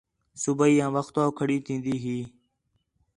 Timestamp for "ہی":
2.03-2.17